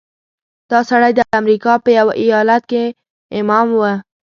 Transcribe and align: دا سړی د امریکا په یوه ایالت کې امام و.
دا 0.69 0.79
سړی 0.89 1.11
د 1.17 1.21
امریکا 1.39 1.73
په 1.83 1.89
یوه 1.97 2.13
ایالت 2.23 2.63
کې 2.71 2.83
امام 3.39 3.67
و. 3.73 3.81